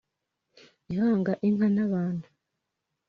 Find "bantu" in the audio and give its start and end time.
1.91-2.27